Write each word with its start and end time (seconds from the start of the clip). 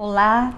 Olá, 0.00 0.54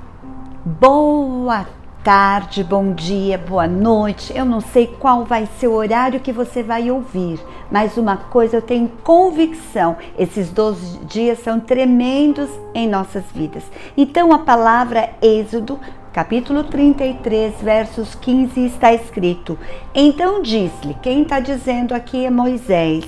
boa 0.67 1.67
tarde, 2.05 2.63
bom 2.63 2.93
dia, 2.93 3.39
boa 3.39 3.67
noite. 3.67 4.37
Eu 4.37 4.45
não 4.45 4.61
sei 4.61 4.87
qual 4.87 5.25
vai 5.25 5.49
ser 5.59 5.67
o 5.67 5.73
horário 5.73 6.21
que 6.21 6.31
você 6.31 6.63
vai 6.63 6.91
ouvir, 6.91 7.41
mas 7.71 7.97
uma 7.97 8.19
coisa 8.19 8.59
eu 8.59 8.61
tenho 8.61 8.87
convicção: 9.03 9.97
esses 10.19 10.51
12 10.51 11.07
dias 11.07 11.39
são 11.39 11.59
tremendos 11.59 12.51
em 12.75 12.87
nossas 12.87 13.25
vidas. 13.33 13.65
Então 13.97 14.31
a 14.31 14.41
palavra 14.41 15.09
Êxodo, 15.23 15.81
capítulo 16.13 16.65
33, 16.65 17.63
versos 17.63 18.15
15, 18.15 18.67
está 18.67 18.93
escrito: 18.93 19.59
Então 19.95 20.43
disse-lhe, 20.43 20.93
quem 21.01 21.23
está 21.23 21.41
dizendo 21.41 21.95
aqui 21.95 22.27
é 22.27 22.31
Moisés: 22.31 23.07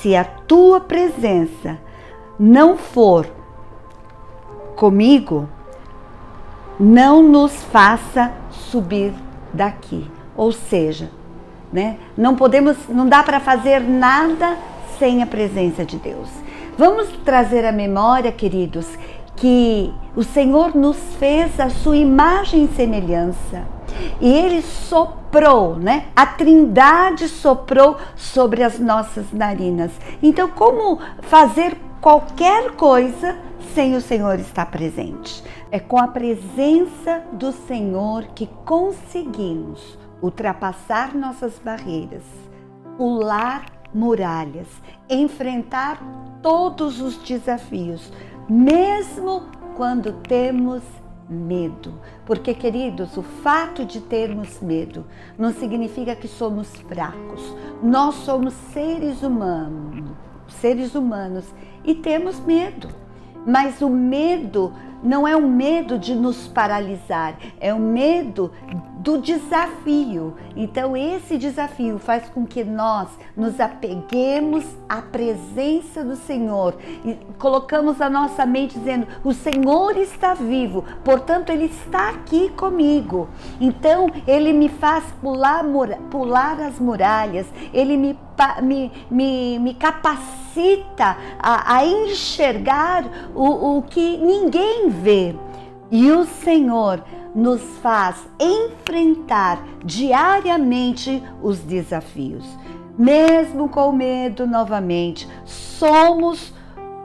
se 0.00 0.16
a 0.16 0.24
tua 0.24 0.80
presença 0.80 1.78
não 2.36 2.76
for 2.76 3.28
comigo, 4.74 5.48
não 6.78 7.22
nos 7.22 7.52
faça 7.64 8.32
subir 8.50 9.12
daqui. 9.52 10.08
Ou 10.36 10.52
seja, 10.52 11.10
né? 11.72 11.98
Não 12.16 12.34
podemos, 12.36 12.76
não 12.88 13.08
dá 13.08 13.22
para 13.22 13.40
fazer 13.40 13.80
nada 13.80 14.56
sem 14.98 15.22
a 15.22 15.26
presença 15.26 15.84
de 15.84 15.96
Deus. 15.96 16.28
Vamos 16.76 17.08
trazer 17.24 17.64
à 17.64 17.72
memória, 17.72 18.30
queridos, 18.30 18.86
que 19.36 19.92
o 20.14 20.22
Senhor 20.22 20.74
nos 20.74 20.96
fez 21.18 21.58
a 21.58 21.70
sua 21.70 21.96
imagem 21.96 22.64
e 22.64 22.76
semelhança. 22.76 23.66
E 24.20 24.32
ele 24.32 24.62
soprou, 24.62 25.76
né? 25.76 26.04
A 26.14 26.26
Trindade 26.26 27.28
soprou 27.28 27.96
sobre 28.14 28.62
as 28.62 28.78
nossas 28.78 29.32
narinas. 29.32 29.90
Então, 30.22 30.48
como 30.48 30.98
fazer 31.22 31.76
qualquer 32.00 32.72
coisa 32.76 33.38
sem 33.74 33.94
o 33.94 34.00
Senhor 34.00 34.38
estar 34.38 34.66
presente? 34.66 35.42
É 35.70 35.78
com 35.78 35.98
a 35.98 36.08
presença 36.08 37.22
do 37.32 37.52
Senhor 37.52 38.24
que 38.34 38.46
conseguimos 38.64 39.98
ultrapassar 40.22 41.14
nossas 41.14 41.58
barreiras, 41.58 42.24
pular 42.96 43.66
muralhas, 43.94 44.68
enfrentar 45.08 46.00
todos 46.42 47.00
os 47.00 47.16
desafios, 47.18 48.12
mesmo 48.48 49.42
quando 49.76 50.12
temos 50.12 50.82
medo. 51.28 51.94
Porque, 52.24 52.54
queridos, 52.54 53.16
o 53.16 53.22
fato 53.22 53.84
de 53.84 54.00
termos 54.00 54.60
medo 54.60 55.06
não 55.36 55.52
significa 55.52 56.16
que 56.16 56.28
somos 56.28 56.68
fracos. 56.88 57.54
Nós 57.82 58.14
somos 58.16 58.54
seres 58.72 59.22
humanos, 59.22 60.16
seres 60.48 60.94
humanos 60.94 61.44
e 61.84 61.94
temos 61.94 62.40
medo. 62.40 62.88
Mas 63.46 63.80
o 63.80 63.88
medo 63.88 64.72
não 65.02 65.26
é 65.26 65.36
um 65.36 65.48
medo 65.48 65.98
de 65.98 66.14
nos 66.14 66.48
paralisar, 66.48 67.38
é 67.60 67.72
um 67.72 67.78
medo 67.78 68.50
do 68.98 69.18
desafio. 69.18 70.34
Então, 70.56 70.96
esse 70.96 71.38
desafio 71.38 71.98
faz 71.98 72.28
com 72.28 72.44
que 72.44 72.64
nós 72.64 73.08
nos 73.36 73.60
apeguemos 73.60 74.64
à 74.88 75.00
presença 75.00 76.04
do 76.04 76.16
Senhor 76.16 76.76
e 77.04 77.16
colocamos 77.38 78.00
a 78.00 78.10
nossa 78.10 78.44
mente 78.44 78.78
dizendo: 78.78 79.06
O 79.22 79.32
Senhor 79.32 79.96
está 79.96 80.34
vivo, 80.34 80.84
portanto, 81.04 81.50
Ele 81.50 81.66
está 81.66 82.10
aqui 82.10 82.50
comigo. 82.50 83.28
Então, 83.60 84.10
Ele 84.26 84.52
me 84.52 84.68
faz 84.68 85.04
pular, 85.20 85.64
pular 86.10 86.60
as 86.60 86.78
muralhas, 86.78 87.46
Ele 87.72 87.96
me 87.96 88.18
me, 88.62 88.90
me, 89.10 89.58
me 89.58 89.74
capacita 89.74 91.16
a, 91.38 91.76
a 91.76 91.86
enxergar 91.86 93.04
o, 93.34 93.78
o 93.78 93.82
que 93.82 94.16
ninguém 94.16 94.88
vê. 94.88 95.34
E 95.90 96.10
o 96.10 96.24
Senhor 96.24 97.02
nos 97.34 97.62
faz 97.82 98.28
enfrentar 98.38 99.62
diariamente 99.84 101.22
os 101.42 101.58
desafios. 101.60 102.44
Mesmo 102.98 103.68
com 103.68 103.92
medo, 103.92 104.46
novamente, 104.46 105.28
somos 105.44 106.52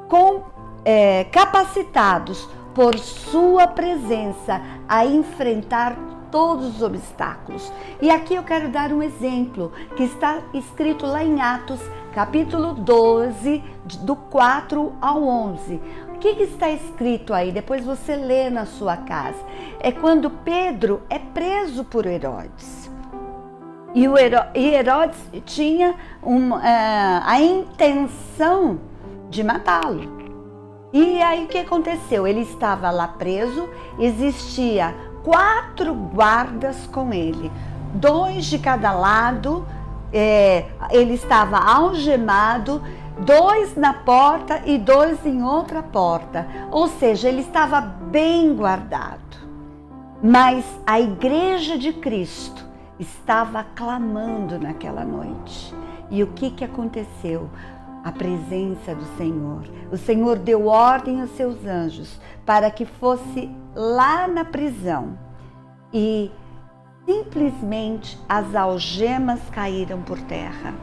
com, 0.09 0.41
é, 0.83 1.25
capacitados 1.25 2.49
por 2.73 2.97
Sua 2.97 3.67
presença 3.67 4.59
a 4.89 5.05
enfrentar 5.05 5.95
todos 6.33 6.77
os 6.77 6.81
obstáculos. 6.81 7.71
E 8.01 8.09
aqui 8.09 8.33
eu 8.33 8.41
quero 8.41 8.67
dar 8.69 8.91
um 8.91 9.03
exemplo 9.03 9.71
que 9.95 10.01
está 10.01 10.39
escrito 10.51 11.05
lá 11.05 11.23
em 11.23 11.39
Atos, 11.39 11.79
capítulo 12.11 12.73
12, 12.73 13.63
do 14.01 14.15
4 14.15 14.95
ao 14.99 15.23
11. 15.23 15.79
O 16.15 16.17
que, 16.17 16.33
que 16.33 16.43
está 16.43 16.71
escrito 16.71 17.35
aí? 17.35 17.51
Depois 17.51 17.85
você 17.85 18.15
lê 18.15 18.49
na 18.49 18.65
sua 18.65 18.97
casa. 18.97 19.37
É 19.79 19.91
quando 19.91 20.31
Pedro 20.31 21.03
é 21.07 21.19
preso 21.19 21.83
por 21.83 22.07
Herodes. 22.07 22.91
E, 23.93 24.07
o 24.07 24.15
Herodes 24.17 25.19
tinha 25.45 25.91
uh, 26.23 26.59
a 27.23 27.39
intenção 27.39 28.79
de 29.29 29.43
matá-lo. 29.43 30.23
E 30.91 31.21
aí 31.21 31.45
o 31.45 31.47
que 31.47 31.59
aconteceu? 31.59 32.25
Ele 32.25 32.41
estava 32.41 32.89
lá 32.89 33.07
preso, 33.07 33.69
existia 33.99 35.12
quatro 35.23 35.93
guardas 35.93 36.87
com 36.87 37.13
ele, 37.13 37.51
dois 37.93 38.45
de 38.45 38.59
cada 38.59 38.91
lado. 38.91 39.65
É, 40.11 40.65
ele 40.91 41.13
estava 41.13 41.57
algemado, 41.57 42.83
dois 43.19 43.75
na 43.75 43.93
porta 43.93 44.61
e 44.65 44.77
dois 44.77 45.25
em 45.25 45.43
outra 45.43 45.81
porta. 45.81 46.47
Ou 46.69 46.87
seja, 46.87 47.29
ele 47.29 47.41
estava 47.41 47.81
bem 47.81 48.53
guardado. 48.53 49.23
Mas 50.21 50.63
a 50.85 51.01
igreja 51.01 51.77
de 51.77 51.91
Cristo 51.93 52.63
estava 52.99 53.65
clamando 53.75 54.59
naquela 54.59 55.03
noite. 55.03 55.73
E 56.09 56.21
o 56.23 56.27
que, 56.27 56.51
que 56.51 56.63
aconteceu? 56.63 57.49
A 58.03 58.11
presença 58.11 58.93
do 58.93 59.05
Senhor. 59.17 59.63
O 59.91 59.97
Senhor 59.97 60.37
deu 60.37 60.67
ordem 60.67 61.21
aos 61.21 61.31
seus 61.31 61.65
anjos 61.65 62.19
para 62.45 62.69
que 62.69 62.85
fosse 62.85 63.49
lá 63.73 64.27
na 64.27 64.43
prisão 64.43 65.17
e 65.93 66.29
simplesmente 67.05 68.19
as 68.27 68.53
algemas 68.55 69.39
caíram 69.51 70.01
por 70.01 70.19
terra. 70.21 70.73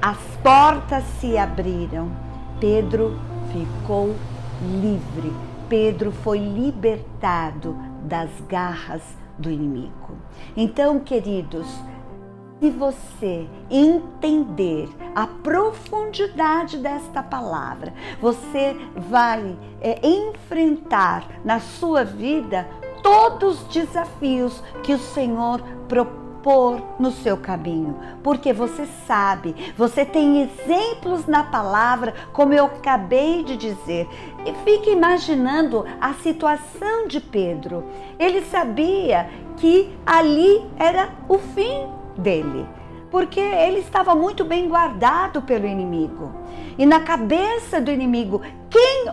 As 0.00 0.18
portas 0.42 1.04
se 1.20 1.38
abriram. 1.38 2.10
Pedro 2.60 3.18
ficou 3.52 4.14
livre. 4.80 5.32
Pedro 5.68 6.10
foi 6.10 6.38
libertado 6.38 7.76
das 8.04 8.30
garras 8.48 9.02
do 9.38 9.50
inimigo. 9.50 10.16
Então, 10.56 10.98
queridos, 11.00 11.66
se 12.62 12.70
você 12.70 13.48
entender 13.68 14.88
a 15.16 15.26
profundidade 15.26 16.78
desta 16.78 17.20
palavra, 17.20 17.92
você 18.20 18.76
vai 18.94 19.58
é, 19.80 19.98
enfrentar 20.06 21.26
na 21.44 21.58
sua 21.58 22.04
vida 22.04 22.68
todos 23.02 23.62
os 23.62 23.66
desafios 23.66 24.62
que 24.84 24.94
o 24.94 24.98
Senhor 24.98 25.60
propor 25.88 26.80
no 27.00 27.10
seu 27.10 27.36
caminho, 27.36 27.98
porque 28.22 28.52
você 28.52 28.86
sabe, 29.08 29.56
você 29.76 30.04
tem 30.04 30.42
exemplos 30.42 31.26
na 31.26 31.42
palavra, 31.42 32.14
como 32.32 32.52
eu 32.52 32.66
acabei 32.66 33.42
de 33.42 33.56
dizer. 33.56 34.08
E 34.46 34.54
fique 34.64 34.90
imaginando 34.90 35.84
a 36.00 36.14
situação 36.14 37.08
de 37.08 37.20
Pedro. 37.20 37.84
Ele 38.20 38.40
sabia 38.42 39.28
que 39.56 39.92
ali 40.06 40.64
era 40.78 41.10
o 41.28 41.38
fim 41.38 42.01
dele, 42.16 42.66
porque 43.10 43.40
ele 43.40 43.80
estava 43.80 44.14
muito 44.14 44.44
bem 44.44 44.68
guardado 44.68 45.42
pelo 45.42 45.66
inimigo. 45.66 46.32
E 46.78 46.86
na 46.86 47.00
cabeça 47.00 47.80
do 47.80 47.90
inimigo, 47.90 48.40
quem 48.70 49.06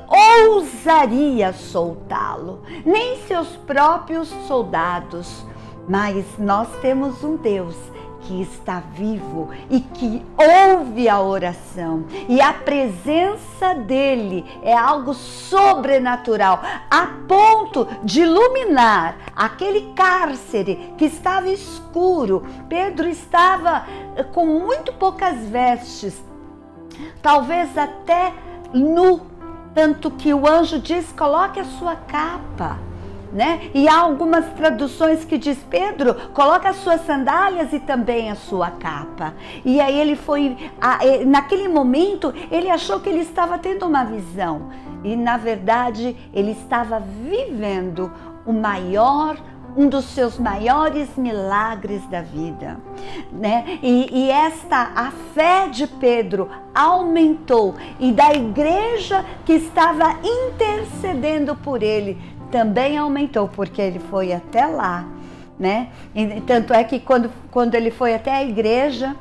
ousaria 0.47 1.51
soltá-lo? 1.51 2.63
Nem 2.85 3.17
seus 3.27 3.49
próprios 3.57 4.29
soldados. 4.47 5.46
Mas 5.87 6.25
nós 6.37 6.67
temos 6.81 7.23
um 7.23 7.35
Deus 7.35 7.75
que 8.21 8.41
está 8.41 8.81
vivo 8.93 9.49
e 9.69 9.79
que 9.79 10.25
ouve 10.37 11.07
a 11.07 11.19
oração. 11.21 12.05
E 12.27 12.41
a 12.41 12.53
presença 12.53 13.73
dele 13.73 14.45
é 14.61 14.73
algo 14.73 15.13
sobrenatural, 15.13 16.61
a 16.89 17.07
ponto 17.27 17.87
de 18.03 18.21
iluminar 18.21 19.17
aquele 19.35 19.93
cárcere 19.93 20.93
que 20.97 21.05
estava 21.05 21.49
escuro. 21.49 22.43
Pedro 22.67 23.07
estava 23.07 23.85
com 24.33 24.45
muito 24.45 24.93
poucas 24.93 25.37
vestes, 25.47 26.21
talvez 27.21 27.77
até 27.77 28.33
nu, 28.73 29.21
tanto 29.73 30.11
que 30.11 30.33
o 30.33 30.47
anjo 30.47 30.79
diz: 30.79 31.11
coloque 31.11 31.59
a 31.59 31.66
sua 31.66 31.95
capa 31.95 32.89
né? 33.31 33.70
E 33.73 33.87
há 33.87 33.99
algumas 33.99 34.46
traduções 34.53 35.23
que 35.23 35.37
diz 35.37 35.58
Pedro, 35.70 36.16
coloca 36.34 36.70
as 36.70 36.78
suas 36.78 37.05
sandálias 37.05 37.72
e 37.73 37.79
também 37.79 38.29
a 38.29 38.35
sua 38.35 38.72
capa. 38.72 39.34
E 39.64 39.79
aí 39.79 39.99
ele 39.99 40.16
foi, 40.16 40.58
naquele 41.26 41.67
momento, 41.67 42.34
ele 42.52 42.70
achou 42.70 42.99
que 42.99 43.09
ele 43.09 43.22
estava 43.22 43.58
tendo 43.58 43.85
uma 43.85 44.03
visão. 44.03 44.70
e 45.03 45.16
na 45.16 45.37
verdade 45.37 46.16
ele 46.34 46.52
estava 46.52 46.99
vivendo 46.99 48.11
o 48.46 48.52
maior 48.52 49.37
um 49.78 49.87
dos 49.87 50.05
seus 50.05 50.37
maiores 50.37 51.16
milagres 51.16 52.05
da 52.08 52.22
vida, 52.22 52.79
né? 53.31 53.79
E, 53.81 54.09
e, 54.11 54.29
esta 54.29 54.91
a 54.96 55.11
fé 55.34 55.67
de 55.67 55.87
Pedro 55.87 56.49
aumentou 56.73 57.76
e 57.99 58.11
da 58.11 58.34
igreja 58.34 59.23
que 59.46 59.53
estava 59.53 60.17
intercedendo 60.23 61.55
por 61.55 61.84
ele 61.84 62.17
também 62.51 62.97
aumentou 62.97 63.47
porque 63.47 63.81
ele 63.81 63.99
foi 63.99 64.34
até 64.34 64.66
lá, 64.66 65.05
né? 65.57 65.90
E, 66.13 66.41
tanto 66.41 66.73
é 66.73 66.84
que 66.84 66.99
quando, 66.99 67.31
quando 67.51 67.75
ele 67.75 67.91
foi 67.91 68.13
até 68.13 68.31
a 68.31 68.43
igreja 68.43 69.16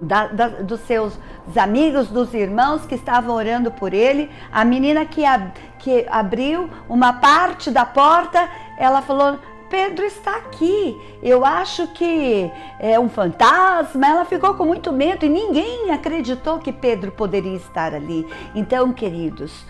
da, 0.00 0.26
da, 0.26 0.48
dos 0.48 0.80
seus 0.80 1.18
amigos, 1.56 2.08
dos 2.08 2.34
irmãos 2.34 2.84
que 2.86 2.94
estavam 2.94 3.34
orando 3.34 3.70
por 3.70 3.94
ele, 3.94 4.30
a 4.52 4.64
menina 4.64 5.04
que, 5.04 5.24
ab, 5.24 5.52
que 5.78 6.06
abriu 6.10 6.68
uma 6.88 7.14
parte 7.14 7.70
da 7.70 7.84
porta, 7.84 8.48
ela 8.78 9.00
falou: 9.02 9.38
Pedro 9.68 10.04
está 10.04 10.36
aqui. 10.36 10.96
Eu 11.22 11.44
acho 11.44 11.88
que 11.88 12.50
é 12.78 12.98
um 12.98 13.08
fantasma. 13.08 14.06
Ela 14.06 14.24
ficou 14.24 14.54
com 14.54 14.64
muito 14.64 14.92
medo 14.92 15.24
e 15.24 15.28
ninguém 15.28 15.90
acreditou 15.90 16.58
que 16.58 16.72
Pedro 16.72 17.10
poderia 17.12 17.56
estar 17.56 17.94
ali. 17.94 18.26
Então, 18.54 18.92
queridos, 18.92 19.64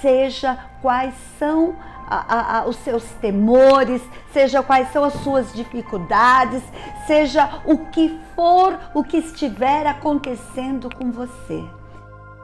seja 0.00 0.58
quais 0.80 1.14
são 1.38 1.74
a, 2.10 2.58
a, 2.58 2.66
os 2.66 2.76
seus 2.76 3.04
temores, 3.20 4.02
seja 4.32 4.62
quais 4.62 4.92
são 4.92 5.04
as 5.04 5.14
suas 5.22 5.52
dificuldades, 5.52 6.62
seja 7.06 7.60
o 7.64 7.78
que 7.86 8.18
for 8.34 8.78
o 8.92 9.04
que 9.04 9.18
estiver 9.18 9.86
acontecendo 9.86 10.90
com 10.94 11.12
você. 11.12 11.62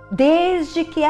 Desde 0.09 0.85
que 0.85 1.01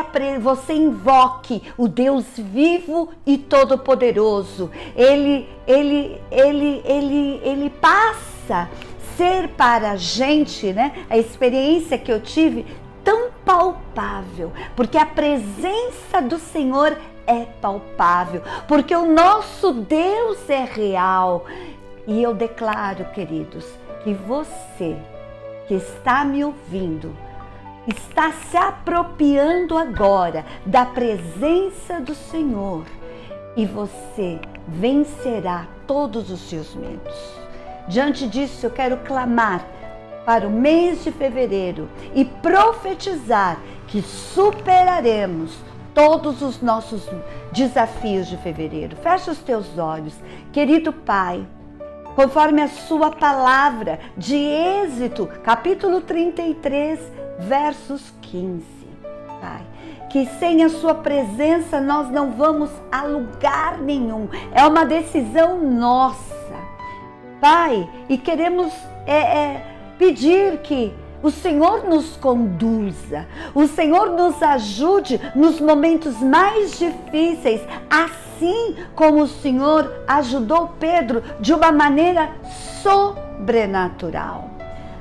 você 0.41 0.73
invoque 0.73 1.63
o 1.77 1.87
Deus 1.87 2.25
vivo 2.39 3.11
e 3.27 3.37
todo-poderoso, 3.37 4.71
ele, 4.97 5.47
ele, 5.67 6.19
ele, 6.31 6.83
ele, 6.83 7.41
ele 7.45 7.71
passa 7.71 8.71
ser 9.17 9.49
para 9.49 9.93
a 9.93 9.97
gente, 9.97 10.73
né? 10.73 11.05
A 11.11 11.19
experiência 11.19 11.99
que 11.99 12.11
eu 12.11 12.21
tive 12.21 12.67
tão 13.05 13.31
palpável, 13.45 14.53
porque 14.75 14.99
a 14.99 15.07
presença 15.07 16.21
do 16.21 16.39
Senhor 16.39 16.97
é 17.27 17.47
palpável, 17.61 18.43
porque 18.69 18.95
o 18.95 19.07
nosso 19.07 19.73
Deus 19.73 20.49
é 20.49 20.65
real. 20.65 21.47
E 22.07 22.23
eu 22.23 22.33
declaro, 22.35 23.05
queridos, 23.07 23.67
que 24.05 24.15
você 24.15 24.97
que 25.67 25.75
está 25.75 26.25
me 26.25 26.45
ouvindo, 26.45 27.15
está 27.87 28.33
se 28.33 28.57
apropriando 28.57 29.77
agora 29.77 30.45
da 30.65 30.85
presença 30.85 32.01
do 32.01 32.15
Senhor 32.15 32.85
e 33.57 33.65
você 33.65 34.39
vencerá 34.67 35.67
todos 35.87 36.31
os 36.31 36.49
seus 36.49 36.75
medos. 36.75 37.15
Diante 37.89 38.29
disso, 38.29 38.67
eu 38.67 38.71
quero 38.71 38.97
clamar 38.99 39.65
para 40.25 40.47
o 40.47 40.51
mês 40.51 41.05
de 41.05 41.13
fevereiro 41.13 41.89
e 42.15 42.25
profetizar 42.25 43.59
que 43.87 44.03
superaremos 44.03 45.57
todos 45.97 46.43
os 46.43 46.61
nossos 46.61 47.09
desafios 47.53 48.27
de 48.27 48.37
fevereiro. 48.37 48.95
Fecha 48.97 49.31
os 49.31 49.39
teus 49.39 49.79
olhos, 49.79 50.13
querido 50.53 50.93
Pai, 50.93 51.47
conforme 52.15 52.61
a 52.61 52.69
Sua 52.69 53.11
palavra 53.11 53.99
de 54.15 54.37
Êxito, 54.37 55.27
capítulo 55.43 56.03
33, 56.03 57.01
versos 57.39 58.13
15. 58.21 58.63
Pai, 59.41 59.63
que 60.11 60.27
sem 60.39 60.63
a 60.65 60.69
Sua 60.69 60.97
presença 60.97 61.81
nós 61.81 62.11
não 62.11 62.33
vamos 62.33 62.71
a 62.93 63.03
lugar 63.05 63.79
nenhum, 63.79 64.29
é 64.53 64.67
uma 64.67 64.85
decisão 64.85 65.59
nossa. 65.63 66.27
Pai, 67.41 67.89
e 68.07 68.19
queremos 68.19 68.71
é, 69.07 69.17
é, 69.17 69.67
pedir 69.99 70.59
que 70.59 70.93
o 71.27 71.31
Senhor 71.33 71.83
nos 71.89 72.17
conduza, 72.17 73.27
o 73.53 73.67
Senhor 73.67 74.11
nos 74.11 74.41
ajude 74.41 75.21
nos 75.35 75.61
momentos 75.61 76.21
mais 76.21 76.79
difíceis, 76.79 77.61
assim 77.91 78.77
como 78.95 79.23
o 79.23 79.27
Senhor 79.27 79.93
ajudou 80.07 80.75
Pedro 80.79 81.25
de 81.41 81.53
uma 81.53 81.73
maneira 81.73 82.31
sobrenatural. 82.81 84.51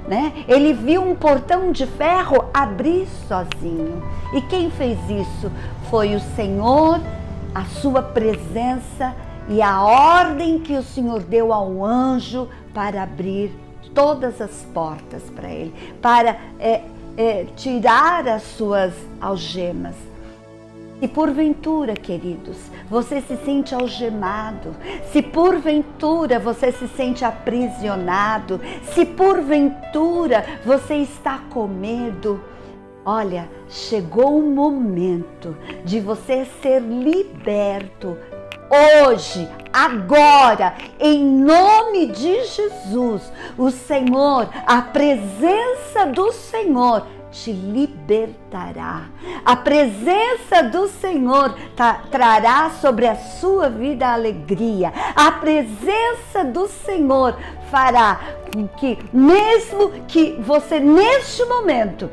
Né? 0.08 0.34
Ele 0.48 0.74
viu 0.74 1.04
um 1.04 1.14
portão 1.14 1.72
de 1.72 1.86
ferro 1.86 2.46
abrir 2.52 3.08
sozinho. 3.28 4.02
E 4.34 4.42
quem 4.42 4.72
fez 4.72 4.98
isso? 5.08 5.52
Foi 5.92 6.16
o 6.16 6.20
Senhor, 6.20 7.00
a 7.54 7.66
sua 7.66 8.02
presença 8.02 9.16
e 9.48 9.62
a 9.62 9.84
ordem 9.84 10.58
que 10.58 10.74
o 10.76 10.82
Senhor 10.82 11.22
deu 11.22 11.54
ao 11.54 11.86
anjo 11.86 12.50
para 12.74 13.04
abrir 13.04 13.65
todas 13.96 14.40
as 14.42 14.52
portas 14.74 15.24
para 15.34 15.50
ele, 15.50 15.74
para 16.02 16.38
é, 16.60 16.84
é, 17.18 17.46
tirar 17.56 18.28
as 18.28 18.44
suas 18.44 18.94
algemas. 19.20 19.96
Se 21.00 21.08
porventura, 21.10 21.94
queridos, 21.94 22.58
você 22.90 23.22
se 23.22 23.36
sente 23.38 23.76
algemado, 23.76 24.76
se 25.12 25.22
porventura 25.22 26.40
você 26.40 26.72
se 26.72 26.88
sente 26.90 27.26
aprisionado, 27.26 28.62
se 28.94 29.06
porventura 29.06 30.46
você 30.66 30.96
está 30.96 31.40
com 31.50 31.68
medo, 31.68 32.42
olha, 33.06 33.50
chegou 33.68 34.40
o 34.40 34.50
momento 34.50 35.56
de 35.84 36.00
você 36.00 36.46
ser 36.62 36.82
liberto 36.82 38.18
hoje, 38.70 39.48
agora, 39.72 40.76
em 41.00 41.24
nome 41.24 42.08
de 42.08 42.44
Jesus, 42.46 43.32
o 43.58 43.70
Senhor, 43.72 44.50
a 44.66 44.82
presença 44.82 46.06
do 46.06 46.32
Senhor 46.32 47.06
te 47.32 47.52
libertará. 47.52 49.10
A 49.44 49.56
presença 49.58 50.64
do 50.64 50.88
Senhor 50.88 51.54
trará 52.10 52.70
sobre 52.82 53.06
a 53.08 53.16
sua 53.16 53.70
vida 53.70 54.08
alegria. 54.08 54.94
A 55.16 55.32
presença 55.34 56.46
do 56.46 56.68
Senhor 56.68 57.38
fará 57.70 58.22
com 58.54 58.68
que, 58.68 58.98
mesmo 59.12 59.90
que 60.08 60.38
você 60.40 60.80
neste 60.80 61.44
momento 61.46 62.10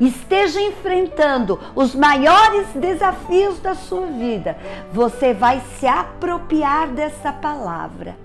esteja 0.00 0.60
enfrentando 0.60 1.58
os 1.74 1.94
maiores 1.94 2.66
desafios 2.74 3.58
da 3.60 3.74
sua 3.74 4.06
vida, 4.06 4.56
você 4.92 5.32
vai 5.32 5.60
se 5.78 5.86
apropriar 5.86 6.88
dessa 6.88 7.32
palavra 7.32 8.16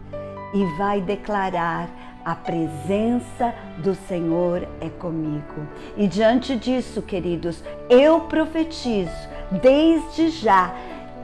e 0.53 0.63
vai 0.77 1.01
declarar: 1.01 1.89
a 2.24 2.36
presença 2.36 3.53
do 3.77 3.96
Senhor 3.96 4.67
é 4.79 4.89
comigo. 4.89 5.67
E 5.98 6.08
diante 6.08 6.55
disso, 6.55 7.01
queridos, 7.01 7.63
eu 7.89 8.22
profetizo 8.22 9.12
desde 9.51 10.29
já 10.29 10.74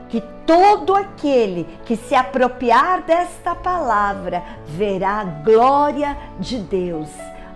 que 0.08 0.20
todo 0.44 0.94
aquele 0.94 1.64
que 1.84 1.96
se 1.96 2.14
apropriar 2.14 3.02
desta 3.02 3.54
palavra 3.54 4.42
verá 4.66 5.20
a 5.20 5.24
glória 5.24 6.16
de 6.38 6.58
Deus 6.58 7.08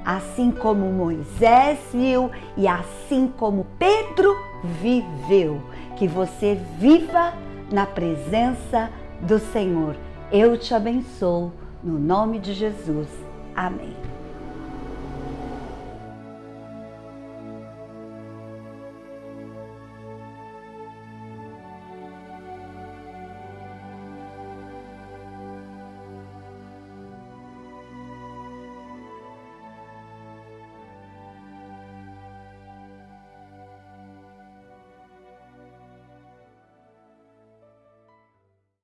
assim 0.05 0.51
como 0.51 0.93
Moisés 0.93 1.79
viu 1.93 2.31
e 2.57 2.69
assim 2.69 3.33
como 3.37 3.67
Pedro 3.79 4.37
viveu. 4.81 5.61
Que 5.97 6.09
você 6.09 6.59
viva 6.79 7.33
na 7.71 7.87
presença 7.87 8.91
do 9.21 9.39
Senhor. 9.39 9.97
Eu 10.31 10.59
te 10.59 10.75
abençoo 10.75 11.53
no 11.83 11.99
nome 11.99 12.39
de 12.39 12.53
Jesus. 12.53 13.09
Amém. 13.55 14.14